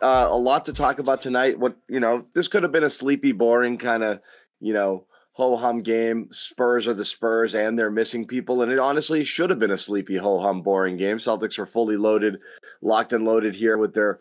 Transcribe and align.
Uh, 0.00 0.28
a 0.30 0.36
lot 0.36 0.64
to 0.66 0.72
talk 0.72 0.98
about 0.98 1.20
tonight. 1.20 1.58
What 1.58 1.76
you 1.88 2.00
know, 2.00 2.24
this 2.32 2.48
could 2.48 2.62
have 2.62 2.72
been 2.72 2.84
a 2.84 2.90
sleepy, 2.90 3.32
boring 3.32 3.78
kind 3.78 4.02
of 4.02 4.20
you 4.60 4.72
know 4.72 5.06
ho 5.32 5.56
hum 5.56 5.80
game. 5.80 6.28
Spurs 6.32 6.86
are 6.86 6.94
the 6.94 7.04
Spurs, 7.04 7.54
and 7.54 7.78
they're 7.78 7.90
missing 7.90 8.26
people, 8.26 8.62
and 8.62 8.70
it 8.70 8.78
honestly 8.78 9.24
should 9.24 9.50
have 9.50 9.58
been 9.58 9.70
a 9.70 9.78
sleepy, 9.78 10.16
ho 10.16 10.38
hum, 10.40 10.62
boring 10.62 10.96
game. 10.96 11.16
Celtics 11.16 11.58
are 11.58 11.66
fully 11.66 11.96
loaded, 11.96 12.38
locked 12.82 13.12
and 13.12 13.24
loaded 13.24 13.54
here 13.54 13.78
with 13.78 13.94
their 13.94 14.20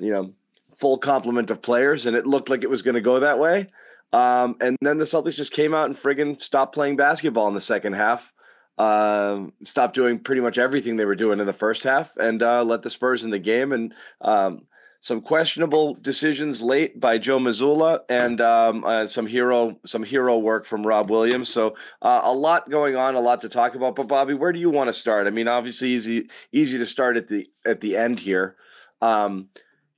you 0.00 0.10
know 0.10 0.32
full 0.76 0.98
complement 0.98 1.50
of 1.50 1.60
players, 1.60 2.06
and 2.06 2.16
it 2.16 2.26
looked 2.26 2.48
like 2.48 2.62
it 2.62 2.70
was 2.70 2.82
going 2.82 2.94
to 2.94 3.00
go 3.00 3.20
that 3.20 3.38
way. 3.38 3.66
Um, 4.12 4.56
and 4.60 4.76
then 4.80 4.98
the 4.98 5.04
Celtics 5.04 5.34
just 5.34 5.52
came 5.52 5.74
out 5.74 5.86
and 5.86 5.94
friggin' 5.94 6.40
stopped 6.40 6.74
playing 6.74 6.96
basketball 6.96 7.48
in 7.48 7.54
the 7.54 7.60
second 7.60 7.94
half. 7.94 8.32
Um, 8.78 9.52
stopped 9.64 9.94
doing 9.94 10.20
pretty 10.20 10.40
much 10.40 10.56
everything 10.56 10.96
they 10.96 11.04
were 11.04 11.16
doing 11.16 11.40
in 11.40 11.46
the 11.46 11.52
first 11.52 11.82
half, 11.82 12.16
and 12.16 12.42
uh, 12.42 12.62
let 12.62 12.82
the 12.82 12.90
Spurs 12.90 13.24
in 13.24 13.30
the 13.30 13.38
game. 13.38 13.72
And 13.72 13.92
um, 14.20 14.62
some 15.00 15.20
questionable 15.20 15.94
decisions 15.94 16.60
late 16.60 16.98
by 16.98 17.18
Joe 17.18 17.38
Mazzulla 17.38 18.00
and 18.08 18.40
um, 18.40 18.84
uh, 18.84 19.06
some 19.06 19.26
hero 19.26 19.78
some 19.86 20.02
hero 20.02 20.38
work 20.38 20.66
from 20.66 20.86
Rob 20.86 21.10
Williams. 21.10 21.48
So 21.48 21.76
uh, 22.02 22.22
a 22.24 22.32
lot 22.32 22.68
going 22.68 22.96
on, 22.96 23.14
a 23.14 23.20
lot 23.20 23.40
to 23.42 23.48
talk 23.48 23.74
about. 23.74 23.94
But 23.94 24.08
Bobby, 24.08 24.34
where 24.34 24.52
do 24.52 24.58
you 24.58 24.70
want 24.70 24.88
to 24.88 24.92
start? 24.92 25.26
I 25.26 25.30
mean, 25.30 25.48
obviously 25.48 25.90
easy 25.90 26.28
easy 26.52 26.78
to 26.78 26.86
start 26.86 27.16
at 27.16 27.28
the 27.28 27.48
at 27.64 27.80
the 27.80 27.96
end 27.96 28.18
here. 28.18 28.56
Um, 29.00 29.48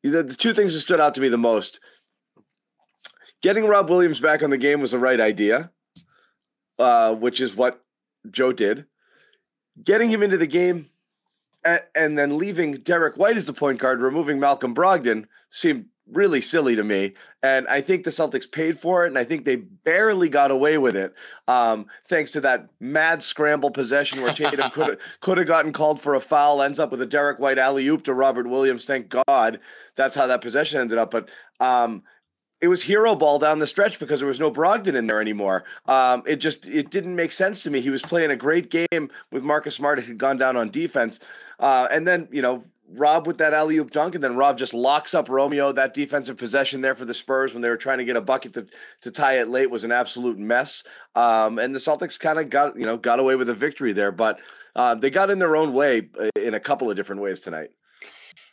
the, 0.02 0.22
the 0.22 0.36
two 0.36 0.52
things 0.52 0.74
that 0.74 0.80
stood 0.80 1.00
out 1.00 1.14
to 1.14 1.20
me 1.20 1.28
the 1.28 1.38
most: 1.38 1.80
getting 3.42 3.66
Rob 3.66 3.88
Williams 3.88 4.20
back 4.20 4.42
on 4.42 4.50
the 4.50 4.58
game 4.58 4.80
was 4.80 4.90
the 4.90 4.98
right 4.98 5.20
idea, 5.20 5.70
uh, 6.78 7.14
which 7.14 7.40
is 7.40 7.56
what 7.56 7.82
Joe 8.30 8.52
did. 8.52 8.84
Getting 9.82 10.10
him 10.10 10.22
into 10.22 10.36
the 10.36 10.46
game 10.46 10.90
and, 11.64 11.80
and 11.94 12.18
then 12.18 12.38
leaving 12.38 12.74
Derek 12.74 13.16
White 13.16 13.36
as 13.36 13.46
the 13.46 13.52
point 13.52 13.78
guard, 13.78 14.00
removing 14.00 14.40
Malcolm 14.40 14.74
Brogdon 14.74 15.26
seemed 15.50 15.86
really 16.12 16.40
silly 16.40 16.74
to 16.76 16.84
me. 16.84 17.14
And 17.42 17.66
I 17.68 17.80
think 17.80 18.04
the 18.04 18.10
Celtics 18.10 18.50
paid 18.50 18.78
for 18.78 19.04
it, 19.04 19.08
and 19.08 19.18
I 19.18 19.24
think 19.24 19.44
they 19.44 19.56
barely 19.56 20.28
got 20.28 20.50
away 20.50 20.78
with 20.78 20.96
it, 20.96 21.14
um, 21.48 21.86
thanks 22.08 22.30
to 22.32 22.40
that 22.42 22.68
mad 22.80 23.22
scramble 23.22 23.70
possession 23.70 24.20
where 24.20 24.32
Tatum 24.32 24.70
could 24.70 24.88
have 24.88 24.98
could 25.20 25.38
have 25.38 25.46
gotten 25.46 25.72
called 25.72 26.00
for 26.00 26.14
a 26.14 26.20
foul, 26.20 26.62
ends 26.62 26.78
up 26.78 26.90
with 26.90 27.00
a 27.02 27.06
Derek 27.06 27.38
White 27.38 27.58
alley 27.58 27.86
oop 27.86 28.04
to 28.04 28.14
Robert 28.14 28.48
Williams. 28.48 28.86
Thank 28.86 29.08
God 29.08 29.60
that's 29.96 30.16
how 30.16 30.26
that 30.26 30.40
possession 30.40 30.80
ended 30.80 30.98
up. 30.98 31.10
But 31.10 31.28
um, 31.60 32.02
it 32.60 32.68
was 32.68 32.82
hero 32.82 33.14
ball 33.14 33.38
down 33.38 33.58
the 33.58 33.66
stretch 33.66 33.98
because 33.98 34.20
there 34.20 34.28
was 34.28 34.40
no 34.40 34.50
Brogdon 34.50 34.94
in 34.94 35.06
there 35.06 35.20
anymore. 35.20 35.64
Um, 35.86 36.22
it 36.26 36.36
just 36.36 36.66
it 36.66 36.90
didn't 36.90 37.16
make 37.16 37.32
sense 37.32 37.62
to 37.62 37.70
me. 37.70 37.80
He 37.80 37.90
was 37.90 38.02
playing 38.02 38.30
a 38.30 38.36
great 38.36 38.70
game 38.70 39.10
with 39.30 39.42
Marcus 39.42 39.74
Smart. 39.74 40.02
Had 40.02 40.18
gone 40.18 40.36
down 40.36 40.56
on 40.56 40.70
defense, 40.70 41.20
uh, 41.58 41.88
and 41.90 42.06
then 42.06 42.28
you 42.30 42.42
know 42.42 42.62
Rob 42.92 43.26
with 43.26 43.38
that 43.38 43.54
alley 43.54 43.78
oop 43.78 43.90
dunk, 43.90 44.14
and 44.14 44.22
then 44.22 44.36
Rob 44.36 44.58
just 44.58 44.74
locks 44.74 45.14
up 45.14 45.28
Romeo. 45.28 45.72
That 45.72 45.94
defensive 45.94 46.36
possession 46.36 46.80
there 46.82 46.94
for 46.94 47.04
the 47.04 47.14
Spurs 47.14 47.54
when 47.54 47.62
they 47.62 47.68
were 47.68 47.76
trying 47.76 47.98
to 47.98 48.04
get 48.04 48.16
a 48.16 48.20
bucket 48.20 48.52
to, 48.54 48.66
to 49.02 49.10
tie 49.10 49.38
it 49.38 49.48
late 49.48 49.70
was 49.70 49.84
an 49.84 49.92
absolute 49.92 50.38
mess. 50.38 50.84
Um, 51.14 51.58
and 51.58 51.74
the 51.74 51.78
Celtics 51.78 52.18
kind 52.18 52.38
of 52.38 52.50
got 52.50 52.76
you 52.76 52.84
know 52.84 52.96
got 52.96 53.20
away 53.20 53.36
with 53.36 53.48
a 53.48 53.54
victory 53.54 53.92
there, 53.92 54.12
but 54.12 54.40
uh, 54.76 54.94
they 54.94 55.08
got 55.08 55.30
in 55.30 55.38
their 55.38 55.56
own 55.56 55.72
way 55.72 56.08
uh, 56.20 56.28
in 56.36 56.54
a 56.54 56.60
couple 56.60 56.90
of 56.90 56.96
different 56.96 57.22
ways 57.22 57.40
tonight. 57.40 57.70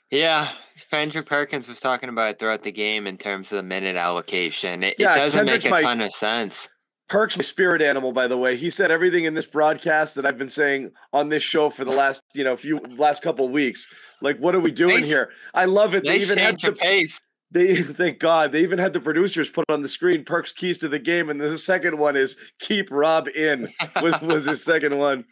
Yeah, 0.10 0.50
Andrew 0.92 1.22
Perkins 1.24 1.68
was 1.68 1.80
talking 1.80 2.10
about 2.10 2.32
it 2.32 2.40
throughout 2.40 2.64
the 2.64 2.72
game 2.72 3.08
in 3.08 3.18
terms 3.18 3.52
of 3.52 3.58
the 3.58 3.64
minute 3.64 3.98
allocation. 3.98 4.84
It, 4.84 4.96
yeah, 4.98 5.16
it 5.16 5.20
doesn't 5.20 5.40
Kendrick's 5.40 5.66
make 5.66 5.74
a 5.74 5.82
ton 5.82 6.02
of 6.02 6.14
sense. 6.14 6.70
Perk's 7.10 7.38
my 7.38 7.44
spirit 7.44 7.82
animal, 7.82 8.12
by 8.12 8.28
the 8.28 8.38
way. 8.38 8.58
He 8.58 8.70
said 8.70 8.92
everything 8.92 9.26
in 9.26 9.34
this 9.34 9.46
broadcast 9.46 10.16
that 10.16 10.26
I've 10.26 10.38
been 10.38 10.50
saying 10.50 10.92
on 11.14 11.30
this 11.30 11.44
show 11.44 11.70
for 11.70 11.86
the 11.86 11.92
last, 11.92 12.22
you 12.34 12.44
know, 12.44 12.58
few 12.58 12.80
last 12.98 13.24
couple 13.24 13.48
weeks. 13.50 13.88
Like, 14.22 14.38
what 14.40 14.56
are 14.56 14.60
we 14.60 14.72
doing 14.72 15.00
nice, 15.02 15.08
here? 15.08 15.30
I 15.54 15.66
love 15.66 15.96
it. 15.96 16.04
They 16.04 16.18
even 16.18 16.38
had 16.38 16.60
the 16.60 16.74
pace. 16.74 17.20
They 17.52 17.76
thank 17.82 18.20
God 18.20 18.52
they 18.52 18.62
even 18.62 18.80
had 18.80 18.92
the 18.92 19.00
producers 19.00 19.50
put 19.50 19.66
on 19.70 19.82
the 19.82 19.88
screen 19.88 20.26
Perk's 20.26 20.52
keys 20.52 20.78
to 20.80 20.90
the 20.90 21.00
game, 21.00 21.30
and 21.30 21.40
the 21.40 21.58
second 21.58 21.98
one 21.98 22.18
is 22.18 22.36
keep 22.60 22.90
Rob 22.92 23.30
in 23.30 23.70
was 24.02 24.20
was 24.22 24.46
his 24.46 24.64
second 24.66 24.98
one. 24.98 25.24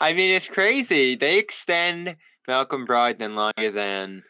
I 0.00 0.12
mean, 0.12 0.30
it's 0.30 0.48
crazy. 0.48 1.16
They 1.16 1.38
extend 1.38 2.14
Malcolm 2.48 2.86
Brogdon 2.86 3.34
longer 3.34 3.70
than 3.70 4.24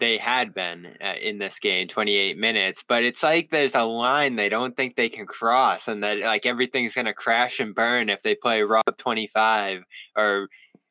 they 0.00 0.16
had 0.16 0.54
been 0.54 0.94
uh, 1.02 1.14
in 1.20 1.38
this 1.38 1.58
game 1.58 1.88
28 1.88 2.36
minutes 2.36 2.84
but 2.86 3.04
it's 3.04 3.22
like 3.22 3.48
there's 3.50 3.74
a 3.74 3.84
line 3.84 4.36
they 4.36 4.50
don't 4.50 4.76
think 4.76 4.94
they 4.96 5.08
can 5.08 5.24
cross 5.24 5.88
and 5.88 6.04
that 6.04 6.20
like 6.20 6.44
everything's 6.44 6.94
going 6.94 7.06
to 7.06 7.14
crash 7.14 7.58
and 7.58 7.74
burn 7.74 8.10
if 8.10 8.20
they 8.22 8.34
play 8.34 8.62
rob 8.62 8.84
25 8.98 9.82
or 10.14 10.48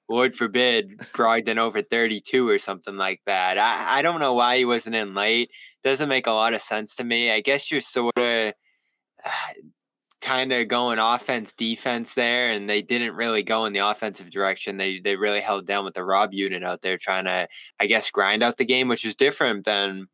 lord 0.10 0.36
forbid 0.36 0.98
brogdon 1.14 1.58
over 1.58 1.82
32 1.82 2.48
or 2.48 2.60
something 2.60 2.98
like 2.98 3.22
that. 3.26 3.58
I, 3.58 4.00
I 4.00 4.02
don't 4.02 4.20
know 4.20 4.34
why 4.34 4.58
he 4.58 4.66
wasn't 4.66 4.96
in 4.96 5.14
late. 5.14 5.52
Doesn't 5.84 6.10
make 6.10 6.28
a 6.28 6.32
lot 6.32 6.54
of 6.54 6.62
sense 6.62 6.96
to 6.96 7.04
me. 7.04 7.32
I 7.32 7.42
guess 7.42 7.72
you're 7.72 7.82
sort 7.82 8.18
of 8.18 8.54
uh, 9.26 9.54
kind 10.22 10.52
of 10.52 10.68
going 10.68 10.98
offense 11.00 11.54
defense 11.54 12.16
there 12.16 12.50
and 12.50 12.70
they 12.70 12.82
didn't 12.82 13.16
really 13.16 13.44
go 13.44 13.66
in 13.66 13.74
the 13.74 13.88
offensive 13.88 14.30
direction. 14.30 14.78
They 14.78 15.00
they 15.00 15.16
really 15.16 15.42
held 15.42 15.68
down 15.68 15.86
with 15.86 15.94
the 15.94 16.04
rob 16.04 16.34
unit 16.34 16.64
out 16.64 16.82
there 16.82 16.98
trying 16.98 17.26
to 17.26 17.48
i 17.80 17.86
guess 17.86 18.10
grind 18.10 18.44
out 18.44 18.58
the 18.58 18.66
game 18.66 18.88
which 18.88 19.06
is 19.06 19.16
different 19.16 19.66
than 19.66 20.08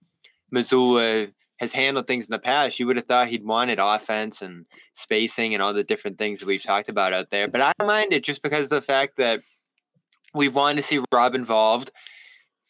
Mazzulla 0.53 1.31
has 1.57 1.73
handled 1.73 2.05
things 2.05 2.25
in 2.25 2.31
the 2.31 2.39
past. 2.39 2.79
You 2.79 2.87
would 2.87 2.97
have 2.97 3.05
thought 3.05 3.29
he'd 3.29 3.45
wanted 3.45 3.79
offense 3.79 4.41
and 4.41 4.65
spacing 4.93 5.53
and 5.53 5.63
all 5.63 5.73
the 5.73 5.83
different 5.83 6.17
things 6.17 6.39
that 6.39 6.47
we've 6.47 6.61
talked 6.61 6.89
about 6.89 7.13
out 7.13 7.29
there 7.29 7.47
but 7.47 7.61
i 7.61 7.71
don't 7.79 7.87
mind 7.87 8.13
it 8.13 8.23
just 8.23 8.43
because 8.43 8.65
of 8.65 8.81
the 8.81 8.81
fact 8.81 9.17
that 9.17 9.41
we've 10.33 10.55
wanted 10.55 10.77
to 10.77 10.81
see 10.81 10.99
rob 11.11 11.35
involved. 11.35 11.91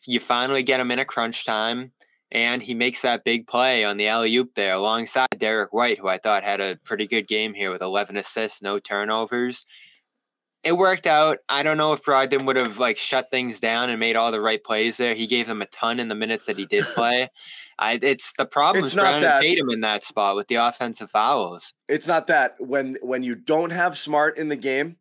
You 0.05 0.19
finally 0.19 0.63
get 0.63 0.79
him 0.79 0.91
in 0.91 0.99
a 0.99 1.05
crunch 1.05 1.45
time 1.45 1.93
and 2.33 2.63
he 2.63 2.73
makes 2.73 3.03
that 3.03 3.23
big 3.23 3.45
play 3.45 3.85
on 3.85 3.97
the 3.97 4.07
alley 4.07 4.35
oop 4.35 4.55
there 4.55 4.73
alongside 4.73 5.27
Derek 5.37 5.71
White, 5.71 5.99
who 5.99 6.07
I 6.07 6.17
thought 6.17 6.43
had 6.43 6.59
a 6.59 6.77
pretty 6.83 7.07
good 7.07 7.27
game 7.27 7.53
here 7.53 7.71
with 7.71 7.83
11 7.83 8.17
assists, 8.17 8.61
no 8.61 8.79
turnovers. 8.79 9.67
It 10.63 10.75
worked 10.75 11.05
out. 11.05 11.39
I 11.47 11.61
don't 11.61 11.77
know 11.77 11.93
if 11.93 12.01
Brogdon 12.01 12.45
would 12.45 12.55
have 12.55 12.79
like 12.79 12.97
shut 12.97 13.29
things 13.29 13.59
down 13.59 13.89
and 13.89 13.99
made 13.99 14.15
all 14.15 14.31
the 14.31 14.41
right 14.41 14.63
plays 14.63 14.97
there. 14.97 15.13
He 15.13 15.27
gave 15.27 15.45
them 15.45 15.61
a 15.61 15.67
ton 15.67 15.99
in 15.99 16.07
the 16.07 16.15
minutes 16.15 16.45
that 16.47 16.57
he 16.57 16.65
did 16.65 16.85
play. 16.95 17.27
I, 17.77 17.99
it's 18.01 18.33
the 18.37 18.45
problem 18.45 18.83
is 18.83 18.95
not 18.95 19.21
that, 19.21 19.41
Tatum 19.41 19.69
in 19.69 19.81
that 19.81 20.03
spot 20.03 20.35
with 20.35 20.47
the 20.47 20.55
offensive 20.55 21.11
fouls. 21.11 21.73
It's 21.87 22.07
not 22.07 22.27
that 22.27 22.55
when 22.59 22.97
when 23.01 23.23
you 23.23 23.35
don't 23.35 23.71
have 23.71 23.97
Smart 23.97 24.37
in 24.37 24.47
the 24.47 24.55
game, 24.55 24.95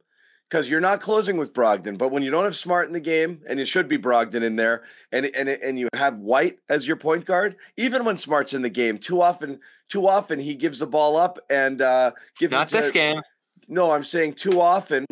because 0.52 0.68
you're 0.68 0.82
not 0.82 1.00
closing 1.00 1.38
with 1.38 1.54
Brogdon. 1.54 1.96
But 1.96 2.10
when 2.10 2.22
you 2.22 2.30
don't 2.30 2.44
have 2.44 2.54
Smart 2.54 2.86
in 2.86 2.92
the 2.92 3.00
game, 3.00 3.40
and 3.48 3.58
it 3.58 3.64
should 3.64 3.88
be 3.88 3.96
Brogdon 3.96 4.42
in 4.42 4.56
there, 4.56 4.82
and 5.10 5.24
and 5.24 5.48
and 5.48 5.78
you 5.78 5.88
have 5.94 6.18
White 6.18 6.58
as 6.68 6.86
your 6.86 6.96
point 6.96 7.24
guard, 7.24 7.56
even 7.78 8.04
when 8.04 8.18
Smart's 8.18 8.52
in 8.52 8.60
the 8.60 8.68
game, 8.68 8.98
too 8.98 9.22
often, 9.22 9.60
too 9.88 10.06
often 10.06 10.38
he 10.38 10.54
gives 10.54 10.78
the 10.78 10.86
ball 10.86 11.16
up 11.16 11.38
and 11.48 11.80
uh, 11.80 12.12
gives 12.38 12.52
not 12.52 12.68
this 12.68 12.90
game. 12.90 13.22
No, 13.66 13.92
I'm 13.92 14.04
saying 14.04 14.34
too 14.34 14.60
often. 14.60 15.06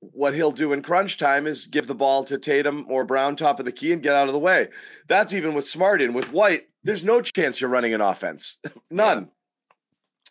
What 0.00 0.32
he'll 0.32 0.52
do 0.52 0.72
in 0.72 0.80
crunch 0.80 1.18
time 1.18 1.46
is 1.46 1.66
give 1.66 1.86
the 1.88 1.94
ball 1.94 2.24
to 2.24 2.38
Tatum 2.38 2.86
or 2.88 3.04
Brown 3.04 3.36
top 3.36 3.58
of 3.58 3.66
the 3.66 3.72
key 3.72 3.92
and 3.92 4.02
get 4.02 4.14
out 4.14 4.28
of 4.28 4.32
the 4.32 4.38
way. 4.38 4.68
That's 5.08 5.34
even 5.34 5.54
with 5.54 5.66
Smart 5.66 6.00
in. 6.00 6.14
With 6.14 6.32
White, 6.32 6.68
there's 6.84 7.04
no 7.04 7.20
chance 7.20 7.60
you're 7.60 7.68
running 7.68 7.92
an 7.92 8.00
offense. 8.00 8.58
None. 8.90 9.18
Yeah. 9.18 9.74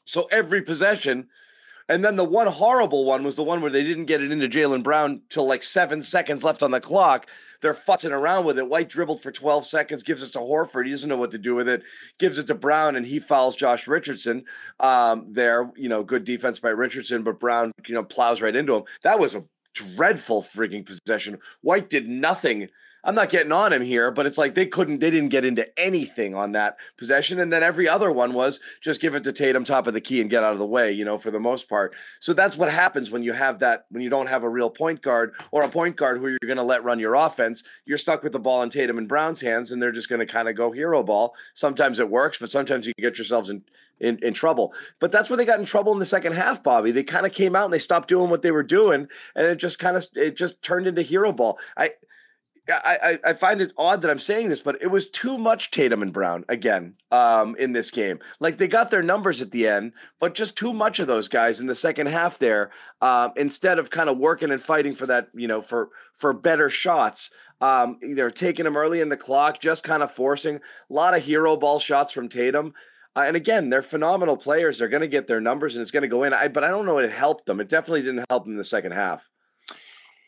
So 0.06 0.28
every 0.32 0.62
possession, 0.62 1.28
and 1.90 2.04
then 2.04 2.16
the 2.16 2.24
one 2.24 2.48
horrible 2.48 3.06
one 3.06 3.24
was 3.24 3.36
the 3.36 3.44
one 3.44 3.62
where 3.62 3.72
they 3.72 3.84
didn't 3.84 4.06
get 4.06 4.22
it 4.22 4.32
into 4.32 4.50
Jaylen 4.50 4.84
Brown 4.84 5.22
till 5.30 5.48
like 5.48 5.64
seven 5.64 6.02
seconds 6.02 6.44
left 6.44 6.62
on 6.64 6.72
the 6.72 6.82
clock. 6.82 7.28
They're 7.62 7.74
futzing 7.74 8.12
around 8.12 8.46
with 8.46 8.60
it. 8.60 8.70
White 8.70 8.90
dribbled 8.90 9.22
for 9.22 9.32
12 9.32 9.66
seconds, 9.66 10.04
gives 10.04 10.22
it 10.22 10.32
to 10.34 10.40
Horford. 10.40 10.86
He 10.86 10.92
doesn't 10.92 11.10
know 11.10 11.18
what 11.18 11.32
to 11.32 11.38
do 11.38 11.56
with 11.56 11.68
it. 11.68 11.84
Gives 12.20 12.38
it 12.38 12.48
to 12.48 12.56
Brown, 12.56 12.96
and 12.96 13.06
he 13.06 13.20
fouls 13.20 13.56
Josh 13.56 13.88
Richardson. 13.88 14.44
Um, 14.80 15.26
there, 15.32 15.72
you 15.76 15.90
know, 15.90 16.04
good 16.04 16.24
defense 16.24 16.60
by 16.60 16.70
Richardson, 16.70 17.24
but 17.24 17.40
Brown, 17.40 17.72
you 17.88 17.96
know, 17.96 18.04
plows 18.04 18.42
right 18.42 18.56
into 18.56 18.76
him. 18.76 18.84
That 19.04 19.20
was 19.20 19.34
a 19.34 19.46
dreadful 19.74 20.44
freaking 20.44 20.86
possession. 20.86 21.40
White 21.62 21.90
did 21.90 22.08
nothing 22.08 22.70
I'm 23.08 23.16
not 23.16 23.30
getting 23.30 23.54
on 23.54 23.72
him 23.72 23.82
here, 23.82 24.12
but 24.12 24.26
it's 24.26 24.38
like 24.38 24.54
they 24.54 24.66
couldn't, 24.66 25.00
they 25.00 25.10
didn't 25.10 25.30
get 25.30 25.46
into 25.46 25.68
anything 25.80 26.36
on 26.36 26.52
that 26.52 26.76
possession. 26.98 27.40
And 27.40 27.54
then 27.54 27.64
every 27.64 27.88
other 27.88 28.12
one 28.12 28.34
was 28.34 28.60
just 28.82 29.00
give 29.00 29.16
it 29.16 29.24
to 29.24 29.32
Tatum, 29.32 29.64
top 29.64 29.88
of 29.88 29.94
the 29.94 30.02
key, 30.02 30.20
and 30.20 30.30
get 30.30 30.44
out 30.44 30.52
of 30.52 30.60
the 30.60 30.66
way, 30.66 30.92
you 30.92 31.06
know, 31.06 31.18
for 31.18 31.32
the 31.32 31.40
most 31.40 31.70
part. 31.70 31.96
So 32.20 32.34
that's 32.34 32.58
what 32.58 32.70
happens 32.70 33.10
when 33.10 33.24
you 33.24 33.32
have 33.32 33.60
that, 33.60 33.86
when 33.92 34.04
you 34.04 34.10
don't 34.10 34.28
have 34.28 34.44
a 34.44 34.50
real 34.50 34.70
point 34.70 35.02
guard 35.02 35.34
or 35.52 35.64
a 35.64 35.70
point 35.70 35.96
guard 35.96 36.18
who 36.18 36.28
you're 36.28 36.38
going 36.46 36.58
to 36.58 36.64
let 36.64 36.84
run 36.84 37.00
your 37.00 37.16
offense. 37.16 37.64
You're 37.86 37.98
stuck 37.98 38.24
with 38.24 38.34
the 38.34 38.40
ball 38.40 38.62
in 38.64 38.70
Tatum 38.70 38.98
and 38.98 39.08
Brown's 39.08 39.40
hands, 39.40 39.72
and 39.72 39.82
they're 39.82 39.94
just 39.94 40.10
going 40.10 40.20
to 40.20 40.26
kind 40.26 40.50
of 40.50 40.58
go 40.58 40.74
hero 40.74 41.02
ball. 41.02 41.34
Sometimes 41.54 42.00
it 42.00 42.10
works, 42.10 42.38
but 42.38 42.52
sometimes 42.52 42.88
you 42.88 42.94
get 43.00 43.18
yourselves 43.18 43.50
in, 43.50 43.64
in, 44.02 44.20
in 44.22 44.34
trouble. 44.34 44.74
But 45.00 45.14
that's 45.14 45.30
where 45.30 45.38
they 45.38 45.46
got 45.46 45.60
in 45.60 45.66
trouble 45.66 45.94
in 45.94 46.00
the 46.00 46.06
second 46.06 46.34
half, 46.34 46.62
Bobby. 46.62 46.92
They 46.92 47.04
kind 47.04 47.26
of 47.26 47.32
came 47.32 47.56
out 47.56 47.66
and 47.66 47.74
they 47.74 47.80
stopped 47.80 48.10
doing 48.10 48.30
what 48.30 48.42
they 48.42 48.52
were 48.52 48.64
doing, 48.64 49.08
and 49.34 49.46
it 49.46 49.56
just 49.56 49.80
kind 49.80 49.96
of 49.96 50.06
it 50.14 50.36
just 50.36 50.62
turned 50.62 50.88
into 50.88 51.04
hero 51.04 51.32
ball. 51.32 51.58
I 51.78 51.92
I, 52.70 53.20
I, 53.24 53.34
find 53.34 53.62
it 53.62 53.72
odd 53.78 54.02
that 54.02 54.12
I'm 54.12 54.20
saying 54.20 54.50
this, 54.50 54.60
but 54.60 54.82
it 54.82 54.88
was 54.88 55.08
too 55.08 55.38
much 55.38 55.72
Tatum 55.72 56.02
and 56.02 56.12
Brown 56.12 56.44
again 56.50 56.96
um, 57.12 57.56
in 57.58 57.72
this 57.72 57.92
game. 57.92 58.20
Like 58.40 58.58
they 58.58 58.68
got 58.68 58.92
their 58.92 59.04
numbers 59.04 59.42
at 59.42 59.52
the 59.52 59.68
end, 59.68 59.94
but 60.20 60.36
just 60.36 60.56
too 60.56 60.74
much 60.74 61.00
of 61.00 61.08
those 61.08 61.28
guys 61.28 61.60
in 61.60 61.68
the 61.68 61.76
second 61.76 62.08
half 62.08 62.40
there. 62.40 62.72
Um, 63.02 63.32
instead 63.36 63.80
of 63.80 63.90
kind 63.90 64.10
of 64.10 64.18
working 64.18 64.52
and 64.52 64.62
fighting 64.62 64.96
for 64.96 65.06
that, 65.06 65.30
you 65.34 65.48
know, 65.48 65.62
for 65.62 65.90
for 66.14 66.34
better 66.34 66.70
shots. 66.70 67.32
Um, 67.60 67.98
they're 68.02 68.30
taking 68.30 68.66
them 68.66 68.78
early 68.78 69.02
in 69.02 69.10
the 69.10 69.18
clock, 69.18 69.60
just 69.60 69.84
kind 69.84 70.04
of 70.04 70.12
forcing 70.12 70.58
a 70.58 70.62
lot 70.90 71.16
of 71.16 71.24
hero 71.24 71.56
ball 71.58 71.80
shots 71.80 72.14
from 72.14 72.30
Tatum. 72.30 72.74
Uh, 73.16 73.24
and 73.26 73.36
again, 73.36 73.72
they're 73.72 73.82
phenomenal 73.82 74.38
players. 74.38 74.78
They're 74.78 74.90
going 74.90 75.02
to 75.02 75.08
get 75.08 75.26
their 75.26 75.42
numbers 75.42 75.76
and 75.76 75.82
it's 75.82 75.90
going 75.90 76.04
to 76.04 76.08
go 76.08 76.24
in. 76.24 76.34
I, 76.34 76.50
but 76.50 76.64
I 76.64 76.68
don't 76.68 76.86
know 76.86 77.00
it 77.00 77.12
helped 77.12 77.48
them. 77.48 77.60
It 77.60 77.68
definitely 77.68 78.02
didn't 78.02 78.26
help 78.30 78.44
them 78.44 78.54
in 78.54 78.58
the 78.60 78.64
second 78.64 78.92
half. 78.92 79.28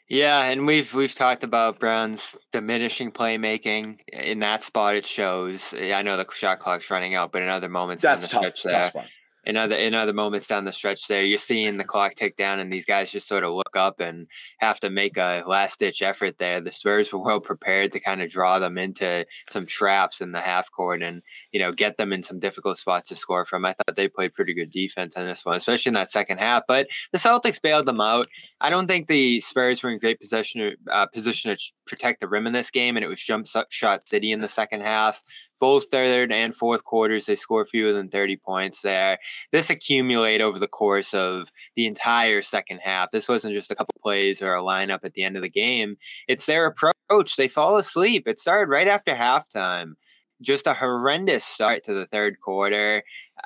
Yeah, 0.10 0.44
and 0.44 0.66
we've 0.66 0.92
we've 0.94 1.14
talked 1.14 1.44
about 1.44 1.80
Brown's 1.80 2.36
diminishing 2.52 3.12
playmaking 3.12 4.00
in 4.08 4.40
that 4.40 4.64
spot. 4.64 4.96
It 4.96 5.06
shows. 5.06 5.74
I 5.74 6.02
know 6.02 6.18
the 6.18 6.26
shot 6.34 6.60
clock's 6.60 6.90
running 6.90 7.14
out, 7.14 7.32
but 7.32 7.44
in 7.44 7.48
other 7.48 7.70
moments, 7.70 8.02
that's 8.02 8.28
tough. 8.28 8.42
Tough 8.42 8.58
spot 8.90 9.06
in 9.46 9.58
other 9.58 9.76
in 9.76 9.96
other 9.96 10.14
moments 10.14 10.48
down 10.48 10.66
the 10.66 10.72
stretch 10.72 11.08
there, 11.08 11.24
you're 11.24 11.38
seeing 11.38 11.78
the 11.78 11.84
clock 11.84 12.16
tick 12.16 12.36
down, 12.36 12.60
and 12.60 12.72
these 12.72 12.86
guys 12.86 13.12
just 13.12 13.28
sort 13.28 13.44
of 13.44 13.54
look 13.54 13.76
up 13.76 14.00
and 14.00 14.28
have 14.60 14.80
to 14.82 14.90
make 14.90 15.18
a 15.18 15.44
last 15.48 15.80
ditch 15.80 16.02
effort 16.02 16.38
there. 16.38 16.60
The 16.62 16.72
Spurs 16.72 17.12
were 17.12 17.20
well 17.20 17.40
prepared 17.40 17.92
to 17.94 18.00
kind 18.00 18.22
of 18.22 18.30
draw 18.30 18.60
them 18.60 18.78
into 18.78 19.26
some 19.50 19.66
traps 19.66 20.22
in 20.22 20.32
the 20.32 20.42
half 20.42 20.72
court 20.72 21.02
and 21.02 21.22
you 21.52 21.60
know 21.60 21.72
get 21.72 21.98
them 21.98 22.14
in 22.14 22.24
some 22.24 22.40
difficult 22.40 22.78
spots 22.78 23.10
to 23.10 23.16
score 23.16 23.46
from. 23.46 23.66
I 23.66 23.74
thought 23.74 23.96
they 23.96 24.08
played 24.08 24.34
pretty 24.34 24.54
good 24.54 24.72
defense 24.72 25.16
on 25.16 25.26
this 25.26 25.46
one, 25.46 25.56
especially 25.56 25.90
in 25.90 25.96
that 25.96 26.10
second 26.10 26.40
half. 26.40 26.64
But 26.68 26.88
the 27.12 27.18
Celtics 27.18 27.62
bailed 27.62 27.86
them 27.86 28.02
out. 28.02 28.28
I 28.62 28.70
don't 28.70 28.88
think 28.88 29.08
the 29.08 29.40
Spurs 29.42 29.84
were 29.84 29.92
in 29.92 30.00
great 30.00 30.20
possession 30.20 30.76
uh, 30.92 31.06
position 31.08 31.56
to 31.56 31.74
protect 31.86 32.20
the 32.20 32.28
rim 32.28 32.48
in 32.48 32.54
this 32.54 32.72
game, 32.72 32.98
and 32.98 33.04
it 33.04 33.10
was 33.10 33.22
jump 33.22 33.48
shot 33.70 34.08
city 34.08 34.32
in 34.32 34.42
the 34.42 34.48
second 34.48 34.82
half 34.82 35.24
both 35.60 35.86
third 35.92 36.32
and 36.32 36.56
fourth 36.56 36.84
quarters, 36.84 37.26
they 37.26 37.36
score 37.36 37.66
fewer 37.66 37.94
than 37.94 38.10
30 38.10 38.38
points 38.38 38.82
there. 38.82 39.18
This 39.52 39.70
accumulate 39.70 40.42
over 40.42 40.60
the 40.60 40.68
course 40.68 41.14
of 41.14 41.52
the 41.76 41.86
entire 41.86 42.42
second 42.42 42.80
half. 42.80 43.12
This 43.12 43.28
wasn't 43.28 43.54
just 43.54 43.72
a 43.72 43.76
couple 43.76 43.96
plays 44.02 44.42
or 44.42 44.56
a 44.56 44.62
lineup 44.62 45.00
at 45.04 45.14
the 45.14 45.24
end 45.24 45.36
of 45.36 45.42
the 45.42 45.50
game. 45.50 45.98
It's 46.28 46.46
their 46.46 46.66
approach. 46.66 47.36
They 47.36 47.48
fall 47.48 47.78
asleep. 47.78 48.28
It 48.28 48.40
started 48.40 48.70
right 48.70 48.88
after 48.88 49.14
halftime. 49.14 49.94
Just 50.42 50.68
a 50.68 50.74
horrendous 50.74 51.44
start 51.44 51.84
to 51.84 51.94
the 51.94 52.06
third 52.06 52.40
quarter. 52.40 53.04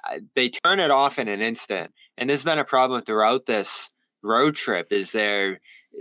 Uh, 0.08 0.20
they 0.36 0.50
turn 0.50 0.80
it 0.80 0.92
off 0.92 1.18
in 1.18 1.28
an 1.28 1.42
instant. 1.42 1.92
And 2.18 2.30
this 2.30 2.40
has 2.40 2.46
been 2.46 2.60
a 2.60 2.66
problem 2.66 3.02
throughout 3.02 3.48
this 3.48 3.90
road 4.24 4.56
trip 4.56 4.92
is 4.92 5.12
their 5.12 5.60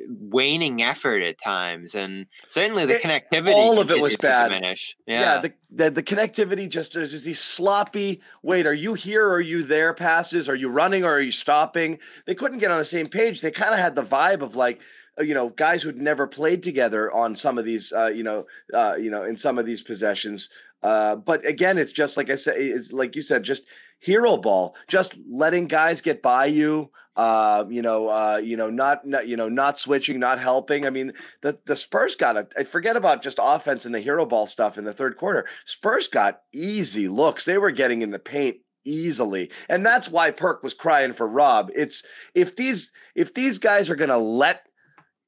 waning 0.08 0.82
effort 0.82 1.22
at 1.22 1.38
times, 1.38 1.94
and 1.94 2.26
certainly 2.46 2.86
the 2.86 2.94
connectivity. 2.94 3.52
All 3.52 3.80
of 3.80 3.90
it 3.90 4.00
was 4.00 4.16
bad. 4.16 4.48
Diminish. 4.48 4.96
Yeah, 5.06 5.20
yeah 5.20 5.40
the, 5.40 5.52
the, 5.70 5.90
the 5.90 6.02
connectivity 6.02 6.68
just 6.68 6.96
is, 6.96 7.12
is 7.14 7.24
these 7.24 7.40
sloppy. 7.40 8.20
Wait, 8.42 8.66
are 8.66 8.74
you 8.74 8.94
here? 8.94 9.26
Or 9.26 9.34
are 9.34 9.40
you 9.40 9.62
there? 9.62 9.94
Passes? 9.94 10.48
Are 10.48 10.54
you 10.54 10.68
running? 10.68 11.04
Or 11.04 11.12
are 11.12 11.20
you 11.20 11.32
stopping? 11.32 11.98
They 12.26 12.34
couldn't 12.34 12.58
get 12.58 12.70
on 12.70 12.78
the 12.78 12.84
same 12.84 13.08
page. 13.08 13.40
They 13.40 13.50
kind 13.50 13.74
of 13.74 13.80
had 13.80 13.94
the 13.94 14.02
vibe 14.02 14.42
of 14.42 14.56
like 14.56 14.80
uh, 15.18 15.22
you 15.22 15.34
know 15.34 15.50
guys 15.50 15.82
who'd 15.82 15.98
never 15.98 16.26
played 16.26 16.62
together 16.62 17.12
on 17.12 17.36
some 17.36 17.58
of 17.58 17.64
these 17.64 17.92
uh, 17.92 18.06
you 18.06 18.22
know 18.22 18.46
uh, 18.72 18.96
you 18.98 19.10
know 19.10 19.24
in 19.24 19.36
some 19.36 19.58
of 19.58 19.66
these 19.66 19.82
possessions 19.82 20.48
uh, 20.82 21.16
but 21.16 21.44
again 21.46 21.76
it's 21.76 21.92
just 21.92 22.16
like 22.16 22.30
i 22.30 22.34
said 22.34 22.54
it's 22.56 22.92
like 22.92 23.14
you 23.14 23.20
said 23.20 23.42
just 23.42 23.64
hero 23.98 24.38
ball 24.38 24.74
just 24.88 25.18
letting 25.30 25.66
guys 25.66 26.00
get 26.00 26.22
by 26.22 26.46
you 26.46 26.90
uh, 27.16 27.64
you 27.68 27.82
know, 27.82 28.08
uh, 28.08 28.40
you 28.42 28.56
know, 28.56 28.70
not, 28.70 29.06
not, 29.06 29.28
you 29.28 29.36
know, 29.36 29.48
not 29.48 29.78
switching, 29.78 30.18
not 30.18 30.40
helping. 30.40 30.86
I 30.86 30.90
mean, 30.90 31.12
the 31.42 31.58
the 31.66 31.76
Spurs 31.76 32.16
got. 32.16 32.52
I 32.58 32.64
forget 32.64 32.96
about 32.96 33.22
just 33.22 33.38
offense 33.40 33.84
and 33.84 33.94
the 33.94 34.00
hero 34.00 34.24
ball 34.24 34.46
stuff 34.46 34.78
in 34.78 34.84
the 34.84 34.92
third 34.92 35.16
quarter. 35.16 35.46
Spurs 35.66 36.08
got 36.08 36.40
easy 36.52 37.08
looks. 37.08 37.44
They 37.44 37.58
were 37.58 37.70
getting 37.70 38.02
in 38.02 38.10
the 38.10 38.18
paint 38.18 38.58
easily, 38.84 39.50
and 39.68 39.84
that's 39.84 40.08
why 40.08 40.30
Perk 40.30 40.62
was 40.62 40.74
crying 40.74 41.12
for 41.12 41.28
Rob. 41.28 41.70
It's 41.74 42.02
if 42.34 42.56
these 42.56 42.92
if 43.14 43.34
these 43.34 43.58
guys 43.58 43.90
are 43.90 43.96
going 43.96 44.10
to 44.10 44.16
let 44.16 44.66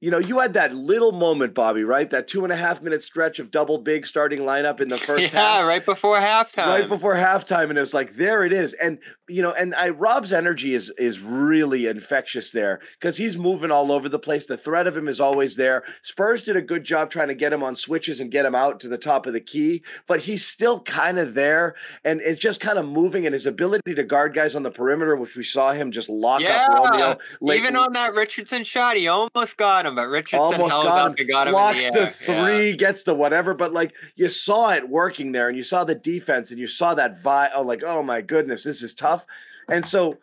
you 0.04 0.10
know, 0.10 0.18
you 0.18 0.38
had 0.38 0.52
that 0.52 0.74
little 0.74 1.12
moment, 1.12 1.54
Bobby, 1.54 1.82
right? 1.82 2.10
That 2.10 2.28
two 2.28 2.44
and 2.44 2.52
a 2.52 2.56
half 2.56 2.82
minute 2.82 3.02
stretch 3.02 3.38
of 3.38 3.50
double 3.50 3.78
big 3.78 4.04
starting 4.04 4.40
lineup 4.40 4.82
in 4.82 4.88
the 4.88 4.98
first 5.08 5.22
yeah, 5.22 5.28
half. 5.28 5.60
Yeah, 5.60 5.66
right 5.66 5.82
before 5.82 6.18
halftime. 6.18 6.66
Right 6.66 6.86
before 6.86 7.14
halftime. 7.14 7.70
And 7.70 7.78
it 7.78 7.80
was 7.80 7.94
like, 7.94 8.16
there 8.16 8.44
it 8.44 8.52
is. 8.52 8.74
And, 8.74 8.98
you 9.28 9.40
know, 9.40 9.54
and 9.58 9.74
I 9.74 9.88
Rob's 9.88 10.30
energy 10.30 10.74
is 10.74 10.90
is 10.98 11.20
really 11.20 11.86
infectious 11.86 12.50
there 12.50 12.80
because 13.00 13.16
he's 13.16 13.38
moving 13.38 13.70
all 13.70 13.90
over 13.90 14.10
the 14.10 14.18
place. 14.18 14.44
The 14.44 14.58
threat 14.58 14.86
of 14.86 14.94
him 14.94 15.08
is 15.08 15.20
always 15.20 15.56
there. 15.56 15.84
Spurs 16.02 16.42
did 16.42 16.56
a 16.56 16.62
good 16.62 16.84
job 16.84 17.08
trying 17.08 17.28
to 17.28 17.34
get 17.34 17.54
him 17.54 17.62
on 17.62 17.74
switches 17.74 18.20
and 18.20 18.30
get 18.30 18.44
him 18.44 18.54
out 18.54 18.80
to 18.80 18.88
the 18.88 18.98
top 18.98 19.26
of 19.26 19.32
the 19.32 19.40
key, 19.40 19.82
but 20.06 20.20
he's 20.20 20.46
still 20.46 20.80
kind 20.80 21.18
of 21.18 21.32
there. 21.32 21.76
And 22.04 22.20
it's 22.20 22.38
just 22.38 22.60
kind 22.60 22.78
of 22.78 22.86
moving 22.86 23.24
and 23.24 23.32
his 23.32 23.46
ability 23.46 23.94
to 23.94 24.04
guard 24.04 24.34
guys 24.34 24.54
on 24.54 24.62
the 24.62 24.70
perimeter, 24.70 25.16
which 25.16 25.36
we 25.36 25.44
saw 25.44 25.72
him 25.72 25.90
just 25.90 26.10
lock 26.10 26.42
yeah, 26.42 26.66
up 26.66 26.92
Romeo. 26.92 27.18
Late. 27.40 27.62
Even 27.62 27.76
on 27.76 27.94
that 27.94 28.12
Richardson 28.12 28.64
shot, 28.64 28.98
he 28.98 29.08
almost 29.08 29.56
got 29.56 29.86
him 29.86 29.93
him, 29.98 30.04
but 30.04 30.08
Richardson 30.08 30.60
almost 30.60 30.74
got 30.74 31.18
him. 31.18 31.26
Got 31.26 31.46
him 31.46 31.52
blocks 31.52 31.86
the, 31.86 31.92
the, 31.92 32.06
three, 32.06 32.70
yeah. 32.70 32.76
gets 32.76 33.04
the 33.04 33.14
whatever. 33.14 33.54
But 33.54 33.72
like 33.72 33.94
you 34.16 34.28
saw 34.28 34.72
it 34.72 34.88
working 34.88 35.32
there, 35.32 35.48
and 35.48 35.56
you 35.56 35.62
saw 35.62 35.84
the 35.84 35.94
defense, 35.94 36.50
and 36.50 36.60
you 36.60 36.66
saw 36.66 36.94
that 36.94 37.12
vibe. 37.22 37.50
Oh, 37.54 37.62
like 37.62 37.82
oh 37.84 38.02
my 38.02 38.20
goodness, 38.20 38.64
this 38.64 38.82
is 38.82 38.94
tough. 38.94 39.26
And 39.68 39.84
so 39.84 40.18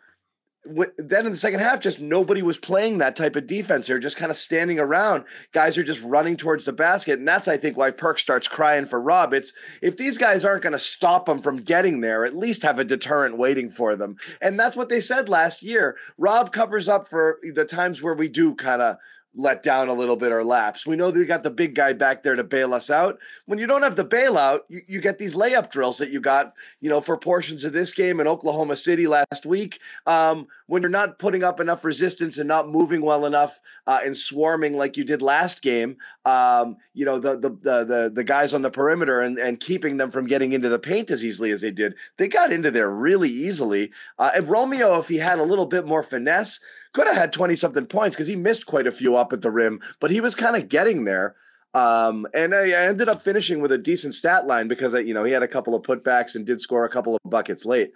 then 0.64 1.26
in 1.26 1.32
the 1.32 1.36
second 1.36 1.58
half, 1.58 1.80
just 1.80 2.00
nobody 2.00 2.40
was 2.40 2.56
playing 2.56 2.98
that 2.98 3.16
type 3.16 3.34
of 3.34 3.48
defense. 3.48 3.86
They're 3.86 3.98
just 3.98 4.16
kind 4.16 4.30
of 4.30 4.36
standing 4.36 4.78
around. 4.78 5.24
Guys 5.52 5.76
are 5.76 5.82
just 5.82 6.02
running 6.02 6.36
towards 6.36 6.64
the 6.64 6.72
basket. 6.72 7.18
And 7.18 7.26
that's, 7.26 7.48
I 7.48 7.56
think, 7.56 7.76
why 7.76 7.90
Perk 7.90 8.18
starts 8.18 8.46
crying 8.46 8.86
for 8.86 9.00
Rob. 9.00 9.34
It's 9.34 9.52
if 9.80 9.96
these 9.96 10.18
guys 10.18 10.44
aren't 10.44 10.62
going 10.62 10.72
to 10.72 10.78
stop 10.78 11.26
them 11.26 11.42
from 11.42 11.56
getting 11.56 12.00
there, 12.00 12.24
at 12.24 12.36
least 12.36 12.62
have 12.62 12.78
a 12.78 12.84
deterrent 12.84 13.38
waiting 13.38 13.70
for 13.70 13.96
them. 13.96 14.16
And 14.40 14.58
that's 14.58 14.76
what 14.76 14.88
they 14.88 15.00
said 15.00 15.28
last 15.28 15.64
year. 15.64 15.96
Rob 16.16 16.52
covers 16.52 16.88
up 16.88 17.08
for 17.08 17.38
the 17.54 17.64
times 17.64 18.00
where 18.00 18.14
we 18.14 18.28
do 18.28 18.54
kind 18.54 18.82
of 18.82 18.98
let 19.34 19.62
down 19.62 19.88
a 19.88 19.94
little 19.94 20.16
bit 20.16 20.30
or 20.30 20.44
lapse. 20.44 20.86
We 20.86 20.96
know 20.96 21.10
that 21.10 21.18
we 21.18 21.24
got 21.24 21.42
the 21.42 21.50
big 21.50 21.74
guy 21.74 21.94
back 21.94 22.22
there 22.22 22.36
to 22.36 22.44
bail 22.44 22.74
us 22.74 22.90
out. 22.90 23.18
When 23.46 23.58
you 23.58 23.66
don't 23.66 23.82
have 23.82 23.96
the 23.96 24.04
bailout, 24.04 24.60
you, 24.68 24.82
you 24.86 25.00
get 25.00 25.18
these 25.18 25.34
layup 25.34 25.70
drills 25.70 25.98
that 25.98 26.10
you 26.10 26.20
got, 26.20 26.52
you 26.80 26.90
know, 26.90 27.00
for 27.00 27.16
portions 27.16 27.64
of 27.64 27.72
this 27.72 27.92
game 27.92 28.20
in 28.20 28.28
Oklahoma 28.28 28.76
City 28.76 29.06
last 29.06 29.46
week. 29.46 29.80
Um, 30.06 30.48
when 30.66 30.82
you're 30.82 30.90
not 30.90 31.18
putting 31.18 31.42
up 31.42 31.60
enough 31.60 31.84
resistance 31.84 32.36
and 32.36 32.46
not 32.46 32.68
moving 32.68 33.02
well 33.02 33.24
enough 33.24 33.60
uh, 33.86 34.00
and 34.04 34.16
swarming 34.16 34.76
like 34.76 34.96
you 34.96 35.04
did 35.04 35.22
last 35.22 35.62
game, 35.62 35.96
um, 36.24 36.76
you 36.92 37.04
know, 37.04 37.18
the, 37.18 37.38
the 37.38 37.50
the 37.50 37.84
the 37.84 38.12
the 38.14 38.24
guys 38.24 38.52
on 38.52 38.62
the 38.62 38.70
perimeter 38.70 39.20
and, 39.20 39.38
and 39.38 39.60
keeping 39.60 39.96
them 39.96 40.10
from 40.10 40.26
getting 40.26 40.52
into 40.52 40.68
the 40.68 40.78
paint 40.78 41.10
as 41.10 41.24
easily 41.24 41.50
as 41.50 41.62
they 41.62 41.70
did. 41.70 41.94
They 42.18 42.28
got 42.28 42.52
into 42.52 42.70
there 42.70 42.90
really 42.90 43.30
easily. 43.30 43.92
Uh, 44.18 44.30
and 44.36 44.48
Romeo, 44.48 44.98
if 44.98 45.08
he 45.08 45.16
had 45.16 45.38
a 45.38 45.44
little 45.44 45.66
bit 45.66 45.86
more 45.86 46.02
finesse, 46.02 46.60
could 46.92 47.06
have 47.06 47.16
had 47.16 47.32
20 47.32 47.56
something 47.56 47.86
points 47.86 48.14
because 48.14 48.26
he 48.26 48.36
missed 48.36 48.66
quite 48.66 48.86
a 48.86 48.92
few 48.92 49.16
up 49.16 49.32
at 49.32 49.42
the 49.42 49.50
rim, 49.50 49.80
but 50.00 50.10
he 50.10 50.20
was 50.20 50.34
kind 50.34 50.56
of 50.56 50.68
getting 50.68 51.04
there. 51.04 51.34
Um, 51.74 52.26
and 52.34 52.54
I, 52.54 52.70
ended 52.70 53.08
up 53.08 53.22
finishing 53.22 53.60
with 53.60 53.72
a 53.72 53.78
decent 53.78 54.12
stat 54.12 54.46
line 54.46 54.68
because 54.68 54.94
I, 54.94 55.00
you 55.00 55.14
know 55.14 55.24
he 55.24 55.32
had 55.32 55.42
a 55.42 55.48
couple 55.48 55.74
of 55.74 55.82
putbacks 55.82 56.34
and 56.34 56.44
did 56.44 56.60
score 56.60 56.84
a 56.84 56.90
couple 56.90 57.14
of 57.14 57.20
buckets 57.24 57.64
late. 57.64 57.92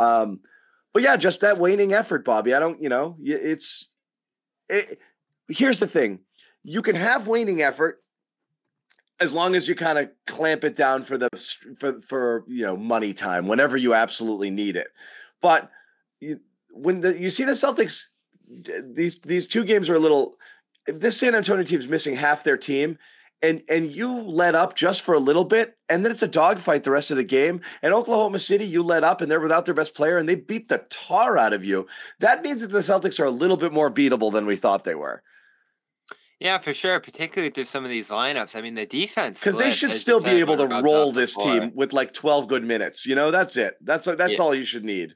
Um, 0.00 0.40
but 0.92 1.02
yeah, 1.02 1.16
just 1.16 1.40
that 1.40 1.58
waning 1.58 1.92
effort, 1.92 2.24
Bobby. 2.24 2.54
I 2.54 2.58
don't, 2.58 2.82
you 2.82 2.88
know, 2.88 3.16
it's. 3.22 3.86
It, 4.68 4.98
here's 5.48 5.78
the 5.78 5.86
thing: 5.86 6.20
you 6.64 6.82
can 6.82 6.96
have 6.96 7.28
waning 7.28 7.62
effort 7.62 8.02
as 9.20 9.32
long 9.32 9.54
as 9.54 9.68
you 9.68 9.74
kind 9.74 9.98
of 9.98 10.10
clamp 10.26 10.64
it 10.64 10.74
down 10.74 11.04
for 11.04 11.16
the 11.16 11.28
for 11.78 12.00
for 12.00 12.44
you 12.48 12.64
know 12.64 12.76
money 12.76 13.12
time 13.12 13.46
whenever 13.46 13.76
you 13.76 13.94
absolutely 13.94 14.50
need 14.50 14.74
it. 14.74 14.88
But 15.40 15.70
you, 16.20 16.40
when 16.72 17.00
the, 17.00 17.18
you 17.18 17.30
see 17.30 17.44
the 17.44 17.52
Celtics 17.52 18.06
these 18.84 19.18
these 19.20 19.46
two 19.46 19.64
games 19.64 19.88
are 19.88 19.96
a 19.96 20.00
little. 20.00 20.36
If 20.86 21.00
this 21.00 21.18
San 21.18 21.34
Antonio 21.34 21.64
team's 21.64 21.88
missing 21.88 22.16
half 22.16 22.44
their 22.44 22.56
team, 22.56 22.98
and 23.42 23.62
and 23.68 23.94
you 23.94 24.20
let 24.20 24.54
up 24.54 24.74
just 24.74 25.02
for 25.02 25.14
a 25.14 25.18
little 25.18 25.44
bit, 25.44 25.76
and 25.88 26.04
then 26.04 26.12
it's 26.12 26.22
a 26.22 26.28
dogfight 26.28 26.84
the 26.84 26.90
rest 26.90 27.10
of 27.10 27.16
the 27.16 27.24
game. 27.24 27.60
And 27.82 27.94
Oklahoma 27.94 28.38
City, 28.38 28.64
you 28.64 28.82
let 28.82 29.04
up, 29.04 29.20
and 29.20 29.30
they're 29.30 29.40
without 29.40 29.64
their 29.64 29.74
best 29.74 29.94
player, 29.94 30.18
and 30.18 30.28
they 30.28 30.34
beat 30.34 30.68
the 30.68 30.84
tar 30.90 31.36
out 31.36 31.52
of 31.52 31.64
you. 31.64 31.86
That 32.18 32.42
means 32.42 32.60
that 32.60 32.68
the 32.68 32.78
Celtics 32.78 33.20
are 33.20 33.24
a 33.24 33.30
little 33.30 33.56
bit 33.56 33.72
more 33.72 33.90
beatable 33.90 34.32
than 34.32 34.46
we 34.46 34.56
thought 34.56 34.84
they 34.84 34.94
were. 34.94 35.22
Yeah, 36.40 36.56
for 36.56 36.72
sure. 36.72 36.98
Particularly 37.00 37.50
through 37.50 37.66
some 37.66 37.84
of 37.84 37.90
these 37.90 38.08
lineups. 38.08 38.56
I 38.56 38.62
mean, 38.62 38.74
the 38.74 38.86
defense 38.86 39.40
because 39.40 39.58
they 39.58 39.70
should 39.70 39.94
still 39.94 40.22
be 40.22 40.30
able 40.30 40.56
to 40.56 40.66
roll 40.66 41.12
this 41.12 41.34
team 41.36 41.72
with 41.74 41.92
like 41.92 42.12
12 42.12 42.48
good 42.48 42.64
minutes. 42.64 43.04
You 43.06 43.14
know, 43.14 43.30
that's 43.30 43.58
it. 43.58 43.74
That's 43.82 44.06
that's 44.06 44.32
yeah. 44.32 44.42
all 44.42 44.54
you 44.54 44.64
should 44.64 44.84
need. 44.84 45.14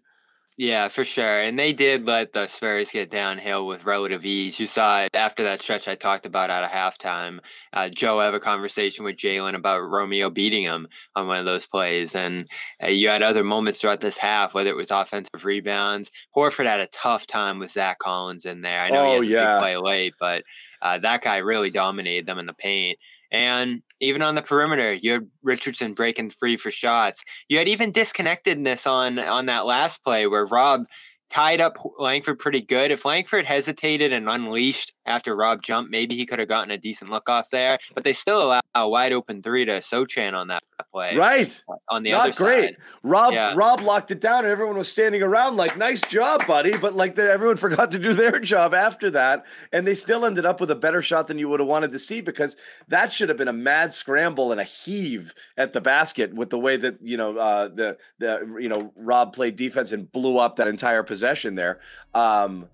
Yeah, 0.56 0.86
for 0.86 1.04
sure. 1.04 1.40
And 1.40 1.58
they 1.58 1.72
did 1.72 2.06
let 2.06 2.32
the 2.32 2.46
Spurs 2.46 2.92
get 2.92 3.10
downhill 3.10 3.66
with 3.66 3.84
relative 3.84 4.24
ease. 4.24 4.60
You 4.60 4.66
saw 4.66 5.00
it 5.02 5.10
after 5.12 5.42
that 5.42 5.60
stretch 5.60 5.88
I 5.88 5.96
talked 5.96 6.26
about 6.26 6.48
out 6.48 6.62
of 6.62 6.70
halftime. 6.70 7.40
Uh, 7.72 7.88
Joe 7.88 8.20
have 8.20 8.34
a 8.34 8.40
conversation 8.40 9.04
with 9.04 9.16
Jaylen 9.16 9.56
about 9.56 9.80
Romeo 9.80 10.30
beating 10.30 10.62
him 10.62 10.86
on 11.16 11.26
one 11.26 11.38
of 11.38 11.44
those 11.44 11.66
plays. 11.66 12.14
And 12.14 12.46
uh, 12.80 12.86
you 12.86 13.08
had 13.08 13.20
other 13.20 13.42
moments 13.42 13.80
throughout 13.80 14.00
this 14.00 14.16
half, 14.16 14.54
whether 14.54 14.70
it 14.70 14.76
was 14.76 14.92
offensive 14.92 15.44
rebounds. 15.44 16.12
Horford 16.36 16.66
had 16.66 16.78
a 16.78 16.86
tough 16.86 17.26
time 17.26 17.58
with 17.58 17.72
Zach 17.72 17.98
Collins 17.98 18.44
in 18.44 18.60
there. 18.60 18.80
I 18.80 18.90
know 18.90 19.16
oh, 19.16 19.20
he 19.22 19.32
had 19.32 19.42
yeah. 19.42 19.58
play 19.58 19.76
late, 19.76 20.14
but 20.20 20.44
uh, 20.82 20.98
that 20.98 21.22
guy 21.22 21.38
really 21.38 21.70
dominated 21.70 22.26
them 22.26 22.38
in 22.38 22.46
the 22.46 22.54
paint. 22.54 22.96
And 23.34 23.82
even 24.00 24.22
on 24.22 24.36
the 24.36 24.42
perimeter, 24.42 24.92
you 24.92 25.14
had 25.14 25.28
Richardson 25.42 25.92
breaking 25.92 26.30
free 26.30 26.56
for 26.56 26.70
shots. 26.70 27.24
You 27.48 27.58
had 27.58 27.66
even 27.66 27.92
disconnectedness 27.92 28.86
on 28.86 29.18
on 29.18 29.46
that 29.46 29.66
last 29.66 30.04
play 30.04 30.28
where 30.28 30.46
Rob 30.46 30.84
tied 31.30 31.60
up 31.60 31.76
Langford 31.98 32.38
pretty 32.38 32.60
good. 32.60 32.92
If 32.92 33.04
Langford 33.04 33.44
hesitated 33.44 34.12
and 34.12 34.28
unleashed 34.28 34.92
after 35.06 35.36
Rob 35.36 35.62
jumped, 35.62 35.90
maybe 35.90 36.16
he 36.16 36.26
could 36.26 36.38
have 36.38 36.48
gotten 36.48 36.70
a 36.70 36.78
decent 36.78 37.10
look 37.10 37.28
off 37.28 37.50
there. 37.50 37.78
But 37.94 38.04
they 38.04 38.12
still 38.12 38.42
allow 38.42 38.60
a 38.74 38.88
wide 38.88 39.12
open 39.12 39.42
three 39.42 39.64
to 39.64 39.72
Sochan 39.72 40.34
on 40.34 40.48
that 40.48 40.62
play. 40.92 41.16
Right. 41.16 41.62
On 41.90 42.02
the 42.02 42.12
Not 42.12 42.28
other 42.28 42.32
great. 42.32 42.64
Side. 42.64 42.76
Rob 43.02 43.32
yeah. 43.32 43.54
Rob 43.56 43.80
locked 43.80 44.10
it 44.10 44.20
down 44.20 44.44
and 44.44 44.48
everyone 44.48 44.76
was 44.76 44.88
standing 44.88 45.22
around 45.22 45.56
like, 45.56 45.76
nice 45.76 46.00
job, 46.02 46.46
buddy. 46.46 46.76
But 46.76 46.94
like 46.94 47.14
that 47.16 47.28
everyone 47.28 47.56
forgot 47.58 47.90
to 47.92 47.98
do 47.98 48.14
their 48.14 48.38
job 48.40 48.74
after 48.74 49.10
that. 49.10 49.44
And 49.72 49.86
they 49.86 49.94
still 49.94 50.24
ended 50.24 50.46
up 50.46 50.60
with 50.60 50.70
a 50.70 50.76
better 50.76 51.02
shot 51.02 51.26
than 51.26 51.38
you 51.38 51.48
would 51.48 51.60
have 51.60 51.68
wanted 51.68 51.92
to 51.92 51.98
see 51.98 52.20
because 52.20 52.56
that 52.88 53.12
should 53.12 53.28
have 53.28 53.38
been 53.38 53.48
a 53.48 53.52
mad 53.52 53.92
scramble 53.92 54.52
and 54.52 54.60
a 54.60 54.64
heave 54.64 55.34
at 55.56 55.72
the 55.72 55.80
basket 55.80 56.34
with 56.34 56.50
the 56.50 56.58
way 56.58 56.76
that, 56.76 56.98
you 57.02 57.16
know, 57.16 57.36
uh, 57.36 57.68
the 57.68 57.96
the 58.18 58.56
you 58.60 58.68
know, 58.68 58.92
Rob 58.96 59.34
played 59.34 59.56
defense 59.56 59.92
and 59.92 60.10
blew 60.10 60.38
up 60.38 60.56
that 60.56 60.68
entire 60.68 61.02
possession 61.02 61.54
there. 61.54 61.80
Um, 62.14 62.68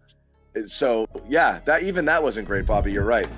so 0.67 1.09
yeah, 1.29 1.61
that 1.65 1.83
even 1.83 2.05
that 2.07 2.23
wasn't 2.23 2.47
great, 2.47 2.67
Bobby. 2.67 2.93
You're 2.93 3.05
right. 3.05 3.29